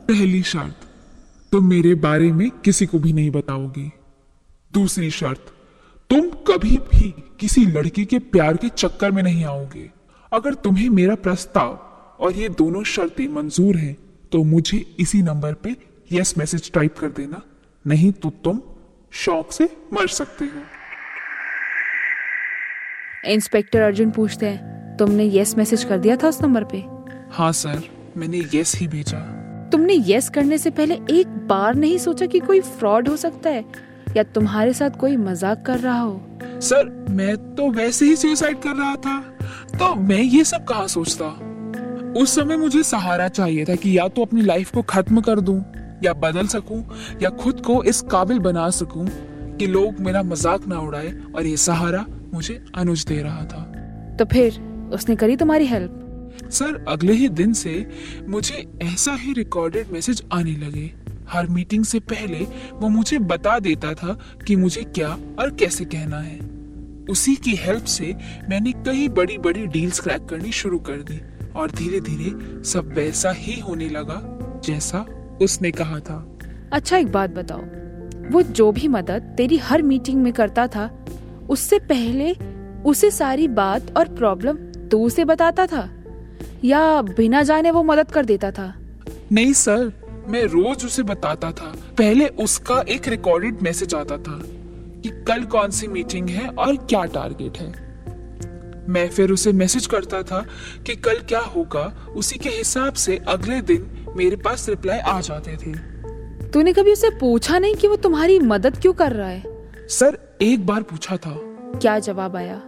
पहली 0.08 0.42
शर्त 0.46 0.88
तुम 1.52 1.66
मेरे 1.70 1.94
बारे 1.96 2.32
में 2.32 2.50
किसी 2.66 2.86
को 2.86 3.00
भी 3.00 3.14
नहीं 3.14 3.32
बताओगी। 3.32 3.92
दूसरी 4.74 5.10
शर्त 5.12 5.52
तुम 6.10 6.30
कभी 6.48 6.78
भी 6.86 7.10
किसी 7.40 7.66
लड़की 7.66 8.06
के 8.06 8.20
प्यार 8.20 8.58
के 8.58 8.70
चक्कर 8.70 9.12
में 9.12 9.22
नहीं 9.24 9.44
आओगे। 9.46 9.90
अगर 10.32 10.54
तुम्हें 10.54 10.90
मेरा 10.90 11.16
प्रस्ताव 11.18 11.72
और 12.20 12.34
ये 12.34 12.50
दोनों 12.50 12.84
शर्तें 12.84 13.28
मंजूर 13.28 13.78
हैं 13.78 13.96
तो 14.32 14.44
मुझे 14.44 14.78
इसी 15.00 15.22
नंबर 15.22 15.54
पे 15.54 15.76
यस 16.12 16.38
मैसेज 16.38 16.72
टाइप 16.74 16.98
कर 16.98 17.10
देना 17.12 17.42
नहीं 17.86 18.12
तो 18.14 18.30
तुम 18.44 18.62
शौक 19.14 19.52
से 19.52 19.70
मर 19.94 20.08
सकते 20.10 20.46
हो। 20.46 20.62
इंस्पेक्टर 23.26 23.82
अर्जुन 23.82 24.12
पूछते 24.12 24.46
हैं 24.46 24.96
तुमने 24.98 25.26
यस 25.34 25.58
मैसेज 25.58 25.84
कर 25.84 25.98
दिया 25.98 26.16
था 26.16 26.28
उस 26.28 26.42
नंबर 26.42 26.64
पे? 26.64 26.84
हाँ 27.32 27.52
सर 27.54 27.82
मैंने 28.18 28.44
यस 28.54 28.76
ही 28.76 28.88
भेजा। 28.88 29.20
तुमने 29.72 29.94
यस 30.08 30.30
करने 30.30 30.58
से 30.58 30.70
पहले 30.70 30.94
एक 31.12 31.28
बार 31.52 31.76
नहीं 31.76 31.98
सोचा 31.98 32.26
कि 32.26 32.40
कोई 32.40 32.60
फ्रॉड 32.62 33.08
हो 33.08 33.16
सकता 33.18 33.50
है 33.50 33.66
या 34.18 34.24
तुम्हारे 34.24 34.74
साथ 34.74 34.90
कोई 34.90 35.16
मज़ाक 35.18 35.66
कर 35.66 35.80
रहा 35.80 36.00
हो? 36.00 36.22
सर 36.62 36.90
मैं 37.10 37.36
तो 37.56 37.70
वैसे 37.72 38.06
ही 38.06 38.16
सुसाइड 38.16 38.60
कर 38.60 38.76
रहा 38.76 38.96
था। 38.96 39.20
तो 39.78 39.94
मैं 39.96 40.22
ये 40.22 40.44
सब 40.44 40.64
कहा 40.64 40.88
सोचता? 40.88 41.26
उस 42.22 42.36
समय 42.36 42.58
मुझे 42.58 42.84
सहारा 42.84 43.28
चाहिए 43.28 43.66
था 43.66 43.76
कि 43.76 43.98
या 43.98 44.08
तो 44.08 44.22
अपनी 44.22 44.42
लाइफ 44.42 44.72
को 44.72 44.82
खत्म 44.82 45.22
कर 45.22 45.40
दूँ 45.40 45.58
या 46.04 46.14
बदल 46.14 46.48
सकूँ 46.48 46.84
या 47.24 47.30
खुद 47.30 47.62
को 47.62 47.84
इस 47.84 48.02
काबिल 48.02 48.40
बना 48.40 48.70
सकूँ 48.70 49.08
कि 49.58 49.68
लोग 49.68 50.00
मेरा 50.00 50.24
मज़ाक 50.24 50.68
ना 50.68 50.80
उड़ाए 50.80 51.14
और 51.36 51.46
ये 51.46 51.58
सहारा 51.58 52.06
मुझे 52.34 52.64
अनुज 52.76 53.06
दे 53.06 53.22
रहा 53.22 53.44
था। 53.46 53.64
तो 54.20 54.26
फिर 54.26 54.62
उसने 54.94 55.16
करी 55.16 55.36
तुम्हारी 55.36 55.66
हेल्प 55.66 55.98
सर 56.52 56.86
अगले 56.88 57.14
ही 57.14 57.30
दिन 57.30 57.54
से 57.54 57.76
मुझे 58.28 58.66
ऐसा 58.84 59.16
ही 59.16 59.34
रिकॉर्डेड 59.34 59.92
मैसेज 59.92 60.24
आने 60.34 60.56
लगे 60.58 61.01
हर 61.32 61.48
मीटिंग 61.48 61.86
से 61.86 62.00
पहले 62.00 62.48
वो 62.74 62.90
मुझे 62.90 63.20
बता 63.20 63.60
देता 63.60 63.94
था 63.94 64.20
कि 64.48 64.56
मुझे 64.56 64.84
क्या 64.84 65.18
और 65.40 65.54
कैसे 65.54 65.86
कहना 65.86 66.20
है। 66.20 66.40
उसी 67.10 67.36
की 67.36 67.56
हेल्प 67.56 67.86
से 67.86 68.16
मैंने 68.50 68.72
कई 68.72 69.08
बड़ी 69.08 69.38
बड़ी 69.38 69.66
डील्स 69.68 70.00
क्रैक 70.00 70.26
करनी 70.26 70.52
शुरू 70.52 70.80
कर 70.80 71.02
दी 71.02 71.22
और 71.56 71.72
धीरे 71.72 72.00
धीरे 72.00 72.64
सब 72.64 72.94
वैसा 72.96 73.32
ही 73.32 73.60
होने 73.60 73.90
लगा 73.90 74.22
जैसा 74.66 75.06
उसने 75.42 75.72
कहा 75.72 76.00
था। 76.00 76.38
अच्छा 76.74 76.98
एक 76.98 77.12
बात 77.12 77.30
बताओ 77.30 77.62
वो 78.32 78.42
जो 78.42 78.72
भी 78.72 78.88
मदद 78.88 79.34
तेरी 79.38 79.58
हर 79.58 79.82
मीटिंग 79.82 80.22
में 80.24 80.34
करता 80.34 80.68
था 80.68 81.06
उससे 81.50 81.80
पहले 81.80 82.34
उसे 82.86 83.12
सारी 83.12 83.48
बात 83.48 83.98
और 83.98 84.08
प्रॉब्लम 84.08 84.58
तू 84.90 85.06
उसे 85.06 85.26
बताता 85.26 85.66
था? 85.68 85.90
या 86.64 87.02
बिना 87.02 87.42
जाने 87.44 87.72
वो 87.72 87.84
मदद 87.84 88.12
कर 88.12 88.26
देता 88.26 88.52
था? 88.52 88.74
नहीं 89.32 89.54
सर 89.54 90.01
मैं 90.28 90.44
रोज 90.44 90.86
उसे 90.86 91.04
बताता 91.04 91.52
था। 91.52 91.74
पहले 91.98 92.28
उसका 92.28 92.84
एक 92.90 93.08
रिकॉर्डेड 93.08 93.62
मैसेज 93.62 93.96
आता 93.96 94.18
था 94.18 94.42
कि 95.02 95.10
कल 95.28 95.44
कौन 95.44 95.72
सी 95.72 95.88
मीटिंग 95.88 96.30
है 96.30 96.48
और 96.50 96.76
क्या 96.76 97.06
टारगेट 97.06 97.58
है। 97.58 97.92
मैं 98.90 99.10
फिर 99.10 99.32
उसे 99.32 99.52
मैसेज 99.52 99.88
करता 99.88 100.24
था 100.24 100.46
कि 100.86 100.96
कल 100.96 101.20
क्या 101.20 101.40
होगा 101.40 102.08
उसी 102.16 102.38
के 102.38 102.50
हिसाब 102.50 102.94
से 102.94 103.18
अगले 103.18 103.62
दिन 103.62 104.06
मेरे 104.16 104.36
पास 104.36 104.70
रिप्लाई 104.70 105.00
आ 105.00 105.22
जाते 105.22 105.58
थे। 105.58 105.74
तूने 106.50 106.74
कभी 106.74 106.92
उसे 106.92 107.10
पूछा 107.10 107.60
नहीं 107.60 107.76
कि 107.76 107.88
वो 107.88 107.96
तुम्हारी 107.96 108.40
मदद 108.40 108.78
क्यों 108.78 108.94
कर 108.94 109.12
रहा 109.12 109.30
है? 109.30 109.44
सर 109.90 110.38
एक 110.42 110.66
बार 110.66 110.84
पूछा 110.84 111.18
था। 111.18 111.36
क्या 111.82 112.00
जवाब 112.00 112.36
आया? 112.36 112.62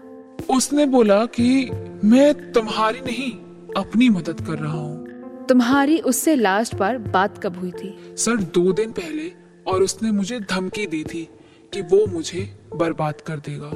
उसने 0.50 0.86
बोला 0.86 1.26
कि 1.26 1.72
मैं 2.04 2.52
तुम्हारी 2.52 3.00
नहीं 3.00 3.32
अपनी 3.78 4.10
मदद 4.10 4.42
कर 4.42 4.60
रहा 4.60 4.74
हूँ। 4.74 5.03
तुम्हारी 5.50 6.00
उससे 6.00 6.36
लास्ट 6.36 6.76
बार 6.76 6.98
बात 6.98 7.38
कब 7.44 7.60
हुई 7.60 7.72
थी? 7.72 8.16
सर 8.18 8.38
दो 8.38 8.72
दिन 8.72 8.92
पहले 8.92 9.32
और 9.68 9.84
उसने 9.84 10.12
मुझे 10.12 10.40
धमकी 10.40 10.88
दी 10.88 11.04
थी 11.04 11.30
कि 11.74 11.82
वो 11.82 12.06
मुझे 12.08 12.60
बर्बाद 12.76 13.22
कर 13.22 13.38
देगा। 13.38 13.72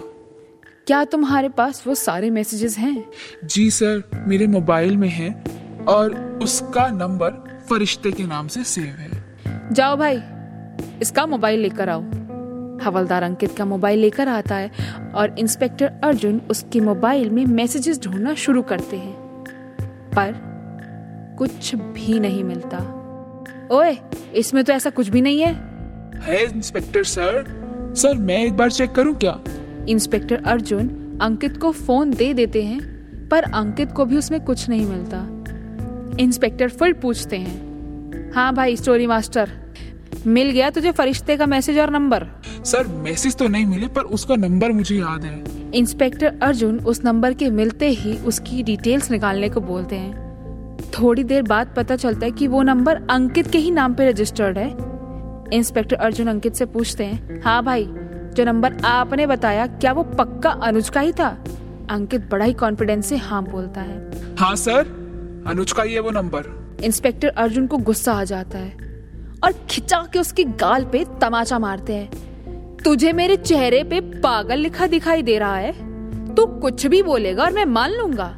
क्या 0.87 1.03
तुम्हारे 1.05 1.49
पास 1.49 1.83
वो 1.87 1.95
सारे 1.95 2.29
मैसेजेस 2.29 2.77
हैं? 2.77 3.05
जी 3.45 3.71
सर 3.71 4.03
मेरे 4.27 4.47
मोबाइल 4.47 4.97
में 4.97 5.09
है 5.09 5.43
और 5.87 6.39
उसका 6.43 6.87
नंबर 6.87 7.61
फरिश्ते 7.69 8.11
के 8.11 8.23
नाम 8.23 8.47
से 8.47 8.63
सेव 8.63 8.83
है। 8.83 9.09
जाओ 9.73 9.97
भाई 9.97 10.21
इसका 11.01 11.25
मोबाइल 11.25 11.59
लेकर 11.59 11.89
आओ। 11.89 12.01
हवलदार 12.83 13.23
अंकित 13.23 13.55
का 13.57 13.65
मोबाइल 13.65 13.99
लेकर 13.99 14.27
आता 14.27 14.55
है 14.55 14.71
और 15.15 15.39
इंस्पेक्टर 15.39 15.85
अर्जुन 16.03 16.41
उसके 16.49 16.79
मोबाइल 16.79 17.29
में 17.29 17.45
मैसेजेस 17.45 18.01
ढूंढना 18.01 18.33
शुरू 18.33 18.61
करते 18.61 18.97
हैं। 18.97 19.27
पर 20.15 20.46
कुछ 21.37 21.75
भी 21.75 22.19
नहीं 22.19 22.43
मिलता। 22.43 22.77
ओए 23.71 23.97
इसमें 24.35 24.63
तो 24.63 24.73
ऐसा 24.73 24.89
कुछ 24.89 25.09
भी 25.09 25.21
नहीं 25.21 25.41
है। 25.41 25.53
है 26.23 26.43
इंस्पेक्टर 26.43 27.03
सर? 27.03 27.43
सर 27.95 28.17
मैं 28.17 28.43
एक 28.45 28.53
बार 28.53 28.71
चेक 28.71 28.91
करूँ 28.91 29.15
क्या? 29.15 29.39
इंस्पेक्टर 29.89 30.43
अर्जुन 30.45 31.19
अंकित 31.21 31.57
को 31.57 31.71
फ़ोन 31.71 32.11
दे 32.11 32.33
देते 32.33 32.63
हैं 32.63 32.79
पर 33.29 33.43
अंकित 33.43 33.91
को 33.91 34.05
भी 34.05 34.17
उसमें 34.17 34.39
कुछ 34.41 34.67
नहीं 34.69 34.85
मिलता। 34.85 35.17
इंस्पेक्टर 36.19 36.69
फिर 36.69 36.93
पूछते 36.93 37.37
हैं 37.37 38.31
हाँ 38.35 38.53
भाई 38.53 38.75
स्टोरी 38.75 39.07
मास्टर 39.07 39.51
मिल 40.27 40.49
गया 40.51 40.69
तुझे 40.69 40.91
फरिश्ते 40.91 41.37
का 41.37 41.45
मैसेज 41.45 41.79
और 41.79 41.89
नंबर? 41.89 42.27
सर 42.65 42.87
मैसेज 42.87 43.35
तो 43.35 43.47
नहीं 43.47 43.65
मिले 43.65 43.87
पर 43.87 44.01
उसका 44.01 44.35
नंबर 44.35 44.71
मुझे 44.71 44.95
याद 44.95 45.23
है। 45.23 45.43
इंस्पेक्टर 45.73 46.39
अर्जुन 46.41 46.79
उस 46.79 47.03
नंबर 47.05 47.33
के 47.33 47.49
मिलते 47.49 47.89
ही 47.89 48.17
उसकी 48.17 48.63
डिटेल्स 48.63 49.11
निकालने 49.11 49.49
को 49.49 49.61
बोलते 49.61 49.95
हैं। 49.95 50.26
थोड़ी 50.99 51.23
देर 51.23 51.41
बाद 51.41 51.73
पता 51.77 51.95
चलता 51.95 52.25
है 52.25 52.31
कि 52.31 52.47
वो 52.47 52.61
नंबर 52.63 53.01
अंकित 53.09 53.47
के 53.47 53.57
ही 53.57 53.71
नाम 53.71 53.93
पे 53.93 54.09
रजिस्टर्ड 54.09 54.57
है। 54.57 54.69
इंस्पेक्टर 55.53 55.95
अर्जुन 55.95 56.27
अंकित 56.27 56.55
से 56.55 56.65
पूछते 56.65 57.05
हैं 57.05 57.41
हाँ 57.43 57.63
भाई 57.63 57.85
जो 58.35 58.43
नंबर 58.45 58.73
आपने 58.85 59.27
बताया 59.27 59.67
क्या 59.67 59.91
वो 59.91 60.03
पक्का 60.03 60.49
अनुज 60.49 60.89
का 60.89 60.99
ही 60.99 61.11
था? 61.11 61.27
अंकित 61.89 62.29
बड़ा 62.31 62.45
ही 62.45 62.53
कॉन्फिडेंस 62.53 63.05
से 63.05 63.17
हाँ 63.17 63.43
बोलता 63.43 63.81
है। 63.81 64.35
हाँ 64.35 64.55
सर 64.55 65.43
अनुज 65.47 65.71
का 65.71 65.83
ही 65.83 65.93
है 65.93 65.99
वो 65.99 66.11
नंबर। 66.11 66.77
इंस्पेक्टर 66.83 67.27
अर्जुन 67.27 67.67
को 67.67 67.77
गुस्सा 67.77 68.13
आ 68.13 68.23
जाता 68.23 68.57
है 68.57 68.71
और 69.43 69.53
खिंचा 69.69 70.01
के 70.13 70.19
उसकी 70.19 70.43
गाल 70.43 70.85
पे 70.85 71.05
तमाचा 71.21 71.59
मारते 71.59 71.93
हैं। 71.93 72.77
तुझे 72.85 73.13
मेरे 73.13 73.37
चेहरे 73.37 73.83
पे 73.83 73.99
पागल 74.19 74.59
लिखा 74.59 74.87
दिखाई 74.87 75.21
दे 75.21 75.37
रहा 75.37 75.55
है? 75.55 75.71
तू 76.35 76.45
कुछ 76.45 76.85
भी 76.87 77.01
बोलेगा 77.03 77.43
और 77.43 77.51
मैं 77.51 77.65
मान 77.65 77.91
लूँगा? 77.91 78.33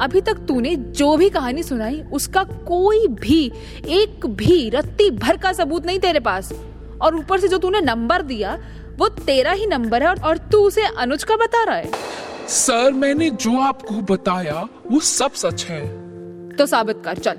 अभी 0.00 0.20
तक 0.20 0.34
तूने 0.34 0.76
जो 0.76 1.16
भी 1.16 1.30
कहानी 1.30 1.62
सुनाई 1.62 2.02
उसका 2.12 2.44
कोई 2.44 3.06
भी 3.08 3.52
एक 3.88 4.26
भी 4.26 4.68
रत्ती 4.70 5.10
भर 5.10 5.36
का 5.36 5.52
सबूत 5.52 5.86
नहीं 5.86 5.98
तेरे 5.98 6.20
पास। 6.20 6.52
और 7.02 7.14
ऊपर 7.14 7.40
से 7.40 7.48
जो 7.48 7.58
तूने 7.58 7.80
नंबर 7.80 8.22
दिया 8.22 8.58
वो 8.98 9.08
तेरा 9.08 9.52
ही 9.52 9.66
नंबर 9.66 10.02
है 10.02 10.14
और, 10.14 10.38
तू 10.38 10.58
उसे 10.58 10.82
अनुज 10.82 11.24
का 11.24 11.36
बता 11.36 11.64
रहा 11.64 11.76
है। 11.76 11.90
सर 12.48 12.92
मैंने 12.92 13.30
जो 13.30 13.60
आपको 13.60 13.94
बताया 13.94 14.68
वो 14.90 15.00
सब 15.00 15.32
सच 15.32 15.64
है। 15.64 15.82
तो 16.48 16.66
साबित 16.66 17.02
कर 17.04 17.18
चल। 17.18 17.38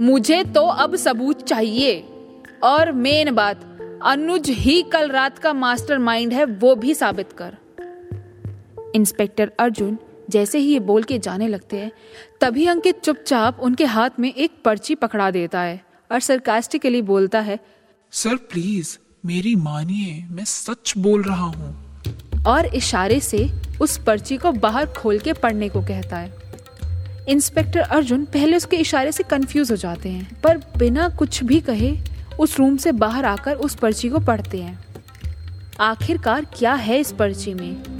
मुझे 0.00 0.44
तो 0.44 0.60
अब 0.60 0.96
सबूत 0.96 1.42
चाहिए। 1.42 2.04
और 2.62 2.92
मेन 2.92 3.34
बात 3.34 3.78
अनुज 4.04 4.50
ही 4.50 4.82
कल 4.82 5.08
रात 5.08 5.38
का 5.38 5.52
मास्टरमाइंड 5.52 6.32
है 6.32 6.44
वो 6.44 6.74
भी 6.74 6.94
साबित 6.94 7.32
कर। 7.32 7.56
इंस्पेक्टर 8.94 9.52
अर्जुन 9.58 9.98
जैसे 10.30 10.58
ही 10.58 10.72
ये 10.72 10.80
बोल 10.80 11.02
के 11.02 11.18
जाने 11.18 11.48
लगते 11.48 11.76
हैं 11.76 11.92
तभी 12.40 12.66
अंकित 12.66 13.00
चुपचाप 13.00 13.60
उनके 13.60 13.84
हाथ 13.84 14.10
में 14.18 14.34
एक 14.34 14.62
पर्ची 14.64 14.94
पकड़ा 14.94 15.30
देता 15.30 15.60
है 15.60 15.80
और 16.12 16.20
सरकास्टिकली 16.20 17.02
बोलता 17.02 17.40
है 17.40 17.58
सर 18.12 18.36
प्लीज़ 18.36 18.98
मेरी 19.26 19.54
मानिए 19.56 20.24
मैं 20.30 20.44
सच 20.44 20.92
बोल 20.98 21.22
रहा 21.22 21.44
हूँ. 21.44 22.02
और 22.46 22.66
इशारे 22.66 23.20
से 23.20 23.48
उस 23.80 23.96
पर्ची 24.04 24.36
को 24.36 24.52
बाहर 24.52 24.86
खोल 24.86 25.18
के 25.18 25.32
पढ़ने 25.32 25.68
को 25.68 25.80
कहता 25.80 26.16
है। 26.16 26.32
इंस्पेक्टर 27.28 27.80
अर्जुन 27.80 28.24
पहले 28.24 28.56
उसके 28.56 28.76
इशारे 28.76 29.12
से 29.12 29.22
कंफ्यूज 29.22 29.70
हो 29.70 29.76
जाते 29.76 30.08
हैं 30.08 30.40
पर 30.40 30.58
बिना 30.76 31.08
कुछ 31.08 31.42
भी 31.44 31.60
कहे 31.60 31.96
उस 32.40 32.58
रूम 32.58 32.76
से 32.76 32.92
बाहर 32.92 33.24
आकर 33.24 33.54
उस 33.56 33.74
पर्ची 33.74 34.08
को 34.08 34.18
पढ़ते 34.18 34.58
हैं। 34.58 34.78
आखिरकार 35.80 36.46
क्या 36.58 36.74
है 36.74 36.98
इस 36.98 37.12
पर्ची 37.12 37.54
में? 37.54 37.95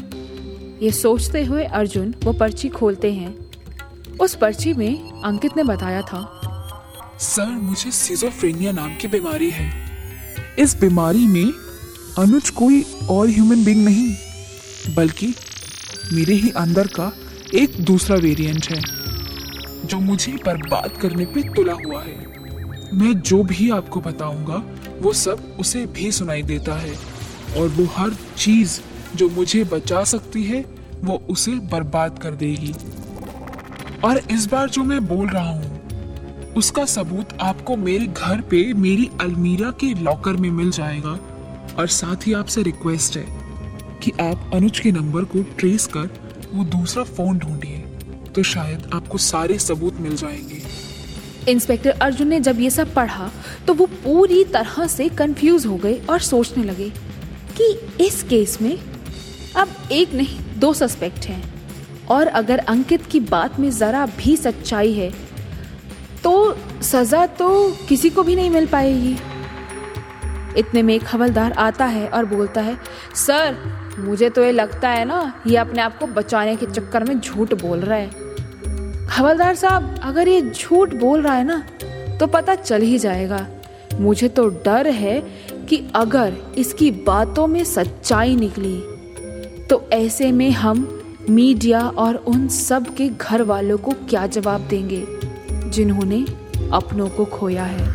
ये 0.83 0.91
सोचते 0.93 1.45
हुए 1.45 1.65
अर्जुन 1.65 2.15
वो 2.25 2.33
पर्ची 2.33 2.69
खोलते 2.69 3.13
हैं। 3.13 3.35
उस 4.21 4.35
पर्ची 4.35 4.73
में 4.75 5.23
अंकित 5.23 5.57
ने 5.57 5.63
बताया 5.63 6.03
था। 6.03 6.21
सर, 7.21 7.47
मुझे 7.47 7.91
सिजोफ्रेनिया 7.91 8.73
नाम 8.73 8.97
की 8.97 9.09
बीमारी 9.09 9.51
है। 9.51 9.71
इस 10.59 10.77
बीमारी 10.81 11.27
में 11.27 11.53
अनुज 12.19 12.51
कोई 12.51 12.85
और 13.11 13.29
ह्यूमन 13.29 13.65
बीइंग 13.65 13.85
नहीं, 13.85 14.15
बल्कि 14.95 15.35
मेरे 16.13 16.35
ही 16.35 16.51
अंदर 16.57 16.87
का 16.87 17.13
एक 17.55 17.81
दूसरा 17.81 18.17
वेरिएंट 18.17 18.69
है, 18.71 18.81
जो 19.85 19.99
मुझे 20.01 20.33
बर्बाद 20.47 20.99
करने 21.03 21.27
पे 21.27 21.43
तुला 21.55 21.73
हुआ 21.87 22.03
है। 22.03 22.17
मैं 22.95 23.13
जो 23.21 23.43
भी 23.45 23.71
आपको 23.71 24.01
बताऊँगा, 24.01 24.63
वो 25.01 25.13
सब 25.13 25.57
उसे 25.61 25.87
भी 25.87 26.11
सुनाई 26.13 26.43
देता 26.43 26.75
है, 26.75 26.95
और 27.57 27.69
वो 27.69 27.85
हर 27.97 28.17
चीज़ 28.37 28.81
जो 29.17 29.29
मुझे 29.29 29.65
बचा 29.65 30.05
सकती 30.05 30.43
है, 30.45 30.65
वो 31.05 31.23
उसे 31.31 31.53
बर्बाद 31.73 32.19
कर 32.19 32.35
देगी। 32.35 32.75
और 34.05 34.21
इस 34.31 34.47
बार 34.47 34.71
जो 34.71 34.83
मैं 34.83 35.07
बोल 35.07 35.27
रहा 35.29 35.51
हूँ, 35.51 36.55
उसका 36.57 36.85
सबूत 36.85 37.37
आपको 37.41 37.77
मेरे 37.77 38.07
घर 38.07 38.41
पे 38.41 38.73
मेरी 38.75 39.09
अलमीरा 39.21 39.71
के 39.71 39.93
लॉकर 39.95 40.37
में 40.37 40.51
मिल 40.51 40.71
जाएगा। 40.71 41.19
और 41.79 41.87
साथ 41.87 42.27
ही 42.27 42.33
आपसे 42.33 42.63
रिक्वेस्ट 42.63 43.17
है 43.17 43.27
कि 44.03 44.13
आप 44.21 44.51
अनुज 44.55 44.79
के 44.81 44.93
नंबर 44.93 45.25
को 45.25 45.43
ट्रेस 45.59 45.87
कर 45.87 46.09
वो 46.55 46.65
दूसरा 46.65 47.03
फ़ोन 47.05 47.39
ढूंढिए 47.39 47.79
तो 48.35 48.43
शायद 48.43 48.91
आपको 48.95 49.19
सारे 49.19 49.59
सबूत 49.59 50.01
मिल 50.01 50.17
जाएँगे। 50.17 50.63
इंस्पेक्टर 51.51 51.91
अर्जुन 52.03 52.29
ने 52.29 52.41
जब 52.41 52.61
ये 52.61 52.71
सब 52.71 52.95
पढ़ा 52.95 53.31
तो 53.67 53.75
वो 53.75 53.87
पूरी 54.05 54.45
तरह 54.45 54.87
से 54.87 55.09
कंफ्यूज 55.09 55.67
हो 55.67 55.77
गए 55.77 56.01
और 56.11 56.21
सोचने 56.21 56.65
लगे 56.65 56.91
कि 57.61 57.67
इस 58.05 58.23
केस 58.23 58.59
में 58.63 58.79
अब 59.57 59.69
एक 59.93 60.15
नहीं, 60.15 60.39
दो 60.59 60.73
सस्पेक्ट 60.75 61.27
हैं। 61.27 61.43
और 62.07 62.27
अगर 62.29 62.59
अंकित 62.59 63.07
की 63.07 63.21
बात 63.21 63.59
में 63.61 63.71
जरा 63.71 64.05
भी 64.19 64.37
सच्चाई 64.37 64.93
है 64.93 65.11
तो 66.25 66.57
सजा 66.83 67.25
तो 67.39 67.49
किसी 67.89 68.11
को 68.11 68.23
भी 68.23 68.37
नहीं 68.37 68.51
मिल 68.51 68.67
पाएगी। 68.67 69.17
इतने 70.59 70.83
में 70.83 70.95
एक 70.95 71.03
हवलदार 71.07 71.53
आता 71.53 71.85
है 71.85 72.09
और 72.09 72.25
बोलता 72.25 72.61
है, 72.61 72.77
सर, 73.17 73.57
मुझे 73.99 74.31
तो 74.31 74.45
ये 74.45 74.53
लगता 74.53 74.89
है 74.89 75.05
ना, 75.05 75.43
ये 75.47 75.57
अपने 75.57 75.83
आप 75.83 75.99
को 75.99 76.07
बचाने 76.07 76.57
के 76.57 76.67
चक्कर 76.67 77.05
में 77.05 77.19
झूठ 77.21 77.55
बोल 77.55 77.81
रहा 77.81 77.99
है। 77.99 79.07
हवलदार 79.09 79.55
साहब, 79.55 79.95
अगर 80.03 80.29
ये 80.29 80.41
झूठ 80.43 80.95
बोल 80.95 81.23
रहा 81.23 81.35
है 81.35 81.45
ना 81.45 81.63
तो 82.19 82.27
पता 82.27 82.55
चल 82.55 82.83
ही 82.83 82.99
जाएगा। 82.99 83.47
मुझे 83.95 84.29
तो 84.29 84.49
डर 84.65 84.87
है 84.89 85.21
कि 85.69 85.83
अगर 85.95 86.35
इसकी 86.59 86.91
बातों 87.07 87.47
में 87.47 87.63
सच्चाई 87.65 88.37
निकली 88.37 88.75
तो 89.71 89.89
ऐसे 89.93 90.33
में 90.33 90.51
हम 90.51 91.03
मीडिया 91.31 91.89
और 91.89 92.15
उन 92.15 92.49
सब 92.49 92.95
के 92.95 93.09
घर 93.09 93.43
वालों 93.43 93.79
को 93.79 93.91
क्या 93.91 94.27
जवाब 94.27 94.61
देंगे, 94.61 95.07
जिन्होंने 95.71 96.27
अपनों 96.73 97.09
को 97.09 97.25
खोया 97.25 97.65
है? 97.65 97.87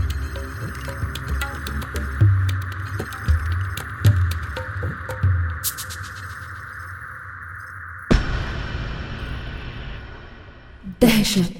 दहशत। 11.02 11.54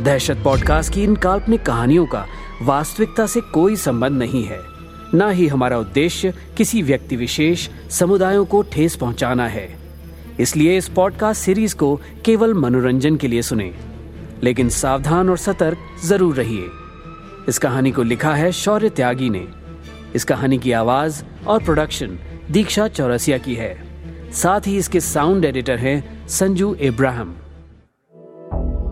दहशत 0.00 0.40
पॉडकास्ट 0.44 0.92
की 0.92 1.02
इन 1.02 1.16
काल्पनिक 1.16 1.62
कहानियों 1.62 2.06
का 2.06 2.26
वास्तविकता 2.62 3.26
से 3.26 3.40
कोई 3.40 3.76
संबंध 3.76 4.18
नहीं 4.18 4.44
है। 4.44 4.73
न 5.14 5.30
ही 5.30 5.46
हमारा 5.46 5.78
उद्देश्य 5.78 6.34
किसी 6.56 6.82
व्यक्ति 6.82 7.16
विशेष 7.16 7.68
समुदायों 7.90 8.44
को 8.44 8.62
ठेस 8.62 8.96
पहुंचाना 8.96 9.48
है। 9.48 9.76
इसलिए 10.40 10.78
इस 10.78 10.88
पॉडकास्ट 10.88 11.42
सीरीज़ 11.42 11.76
को 11.76 12.00
केवल 12.24 12.54
मनोरंजन 12.54 13.16
के 13.16 13.28
लिए 13.28 13.42
सुने। 13.42 13.74
लेकिन 14.42 14.68
सावधान 14.68 15.30
और 15.30 15.38
सतर्क 15.38 15.78
ज़रूर 16.04 16.34
रहिए। 16.34 16.66
इस 17.48 17.58
कहानी 17.58 17.90
को 17.90 18.02
लिखा 18.02 18.34
है 18.34 18.52
शौर्य 18.52 18.88
त्यागी 18.88 19.30
ने। 19.30 19.48
इस 20.14 20.24
कहानी 20.24 20.58
की 20.58 20.72
आवाज़ 20.72 21.24
और 21.46 21.62
प्रोडक्शन 21.62 22.18
दीक्षा 22.50 22.88
चौरसिया 22.88 23.38
की 23.38 23.54
है। 23.54 23.84
साथ 24.32 24.60
ही 24.66 24.76
इसके 24.76 25.00
साउंड 25.00 25.44
एडिटर 25.44 25.78
हैं 25.78 26.28
संजू 26.28 26.74
इब्राहिम। 26.74 27.34